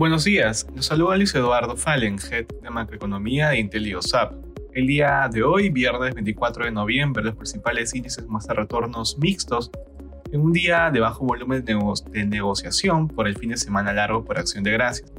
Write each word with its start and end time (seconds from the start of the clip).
Buenos 0.00 0.24
días, 0.24 0.66
los 0.74 0.86
saluda 0.86 1.14
Luis 1.18 1.34
Eduardo 1.34 1.76
Fallen, 1.76 2.16
Head 2.18 2.46
de 2.62 2.70
Macroeconomía 2.70 3.50
de 3.50 3.58
IntelioSAP. 3.58 4.32
El 4.72 4.86
día 4.86 5.28
de 5.30 5.42
hoy, 5.42 5.68
viernes 5.68 6.14
24 6.14 6.64
de 6.64 6.70
noviembre, 6.70 7.22
los 7.22 7.34
principales 7.34 7.94
índices 7.94 8.26
muestran 8.26 8.56
retornos 8.56 9.18
mixtos 9.18 9.70
en 10.32 10.40
un 10.40 10.54
día 10.54 10.90
de 10.90 11.00
bajo 11.00 11.26
volumen 11.26 11.62
de, 11.66 12.24
negociación 12.24 13.08
por 13.08 13.28
el 13.28 13.36
fin 13.36 13.50
de 13.50 13.58
semana 13.58 13.92
largo 13.92 14.24
por 14.24 14.38
acción 14.38 14.64
de 14.64 14.70
gracias. 14.70 15.12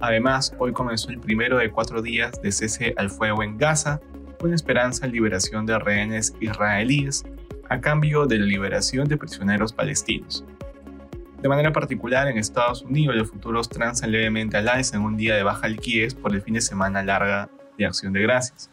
Además, 0.00 0.54
hoy 0.58 0.72
comenzó 0.72 1.10
el 1.10 1.20
primero 1.20 1.58
de 1.58 1.70
cuatro 1.70 2.00
días 2.00 2.32
de 2.40 2.52
cese 2.52 2.94
al 2.96 3.10
fuego 3.10 3.42
en 3.42 3.58
Gaza, 3.58 4.00
con 4.40 4.54
esperanza 4.54 5.04
en 5.04 5.12
liberación 5.12 5.66
de 5.66 5.78
rehenes 5.78 6.34
israelíes 6.40 7.22
a 7.68 7.82
cambio 7.82 8.24
de 8.24 8.38
la 8.38 8.46
liberación 8.46 9.06
de 9.08 9.18
prisioneros 9.18 9.74
palestinos. 9.74 10.42
De 11.42 11.48
manera 11.48 11.72
particular, 11.72 12.28
en 12.28 12.38
Estados 12.38 12.82
Unidos 12.82 13.16
los 13.16 13.28
futuros 13.28 13.68
transan 13.68 14.12
levemente 14.12 14.56
al 14.56 14.68
alza 14.68 14.96
en 14.96 15.02
un 15.02 15.16
día 15.16 15.34
de 15.34 15.42
baja 15.42 15.66
liquidez 15.66 16.14
por 16.14 16.32
el 16.32 16.40
fin 16.40 16.54
de 16.54 16.60
semana 16.60 17.02
larga 17.02 17.48
de 17.76 17.84
acción 17.84 18.12
de 18.12 18.22
gracias. 18.22 18.70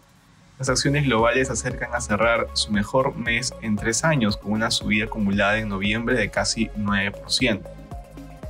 Las 0.60 0.70
acciones 0.70 1.06
globales 1.06 1.50
acercan 1.50 1.96
a 1.96 2.00
cerrar 2.00 2.46
su 2.54 2.72
mejor 2.72 3.16
mes 3.16 3.56
en 3.64 3.76
tres 3.76 4.04
años 4.04 4.38
con 4.38 4.52
una 4.52 4.70
subida 4.70 5.06
acumulada 5.06 5.58
en 5.58 5.68
noviembre 5.68 6.16
de 6.16 6.30
casi 6.30 6.68
9%. 6.78 7.62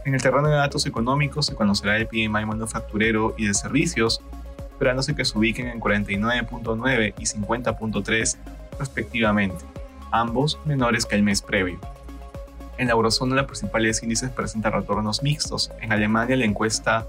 En 0.05 0.13
el 0.13 0.21
terreno 0.21 0.49
de 0.49 0.55
datos 0.55 0.85
económicos 0.85 1.45
se 1.45 1.55
conocerá 1.55 1.95
el 1.95 2.07
PMI 2.07 2.45
manufacturero 2.45 3.35
y 3.38 3.47
de 3.47 3.53
servicios, 3.53 4.21
esperándose 4.69 5.15
que 5.15 5.23
se 5.23 5.38
ubiquen 5.38 5.67
en 5.67 5.79
49.9 5.79 7.13
y 7.17 7.23
50.3 7.23 8.38
respectivamente, 8.77 9.63
ambos 10.11 10.59
menores 10.65 11.05
que 11.05 11.15
el 11.15 11.23
mes 11.23 11.41
previo. 11.41 11.79
En 12.79 12.88
la 12.88 12.93
eurozona 12.93 13.35
los 13.35 13.45
principales 13.45 14.02
índices 14.02 14.30
presentan 14.30 14.72
retornos 14.72 15.22
mixtos. 15.22 15.69
En 15.81 15.91
Alemania 15.91 16.38
la 16.38 16.45
encuesta 16.45 17.05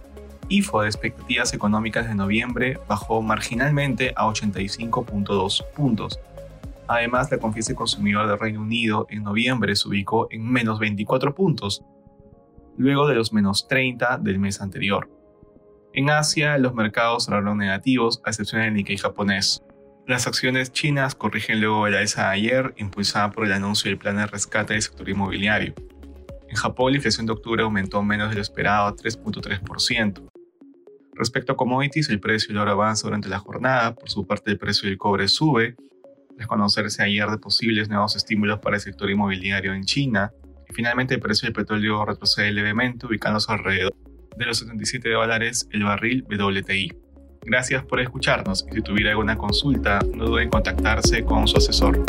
IFO 0.48 0.82
de 0.82 0.88
expectativas 0.88 1.54
económicas 1.54 2.08
de 2.08 2.14
noviembre 2.16 2.76
bajó 2.88 3.22
marginalmente 3.22 4.12
a 4.16 4.26
85.2 4.26 5.64
puntos. 5.76 6.18
Además, 6.88 7.30
la 7.30 7.38
confianza 7.38 7.76
consumidor 7.76 8.26
del 8.26 8.40
Reino 8.40 8.62
Unido 8.62 9.06
en 9.10 9.22
noviembre 9.22 9.76
se 9.76 9.86
ubicó 9.86 10.26
en 10.32 10.44
menos 10.44 10.80
24 10.80 11.36
puntos, 11.36 11.84
luego 12.76 13.06
de 13.06 13.14
los 13.14 13.32
menos 13.32 13.68
30 13.68 14.18
del 14.18 14.40
mes 14.40 14.60
anterior. 14.60 15.08
En 15.92 16.10
Asia, 16.10 16.58
los 16.58 16.74
mercados 16.74 17.26
cerraron 17.26 17.58
negativos, 17.58 18.20
a 18.24 18.30
excepción 18.30 18.62
del 18.62 18.74
Nikkei 18.74 18.96
japonés. 18.96 19.62
Las 20.10 20.26
acciones 20.26 20.72
chinas 20.72 21.14
corrigen 21.14 21.60
luego 21.60 21.84
de 21.84 21.92
la 21.92 22.02
ESA 22.02 22.22
de 22.22 22.28
ayer, 22.30 22.74
impulsada 22.78 23.30
por 23.30 23.46
el 23.46 23.52
anuncio 23.52 23.88
del 23.88 23.96
plan 23.96 24.16
de 24.16 24.26
rescate 24.26 24.72
del 24.72 24.82
sector 24.82 25.08
inmobiliario. 25.08 25.72
En 26.48 26.56
Japón, 26.56 26.90
la 26.90 26.96
inflación 26.96 27.26
de 27.26 27.32
octubre 27.32 27.62
aumentó 27.62 28.02
menos 28.02 28.28
de 28.28 28.34
lo 28.34 28.42
esperado 28.42 28.88
a 28.88 28.96
3.3%. 28.96 30.28
Respecto 31.14 31.52
a 31.52 31.56
commodities, 31.56 32.08
el 32.08 32.18
precio 32.18 32.48
del 32.48 32.58
oro 32.58 32.72
avanza 32.72 33.06
durante 33.06 33.28
la 33.28 33.38
jornada, 33.38 33.94
por 33.94 34.10
su 34.10 34.26
parte 34.26 34.50
el 34.50 34.58
precio 34.58 34.88
del 34.88 34.98
cobre 34.98 35.28
sube, 35.28 35.76
tras 36.34 36.48
conocerse 36.48 37.04
ayer 37.04 37.28
de 37.28 37.38
posibles 37.38 37.88
nuevos 37.88 38.16
estímulos 38.16 38.58
para 38.58 38.78
el 38.78 38.82
sector 38.82 39.08
inmobiliario 39.08 39.74
en 39.74 39.84
China, 39.84 40.32
y 40.68 40.74
finalmente 40.74 41.14
el 41.14 41.20
precio 41.20 41.46
del 41.46 41.52
petróleo 41.52 42.04
retrocede 42.04 42.50
levemente, 42.50 43.06
ubicándose 43.06 43.52
alrededor 43.52 43.94
de 44.36 44.44
los 44.44 44.58
77 44.58 45.08
dólares 45.08 45.68
el 45.70 45.84
barril 45.84 46.24
WTI. 46.28 46.99
Gracias 47.42 47.84
por 47.84 48.00
escucharnos 48.00 48.66
y 48.70 48.74
si 48.74 48.82
tuviera 48.82 49.10
alguna 49.10 49.36
consulta, 49.36 49.98
no 50.14 50.26
duden 50.26 50.44
en 50.44 50.50
contactarse 50.50 51.24
con 51.24 51.48
su 51.48 51.56
asesor. 51.56 52.04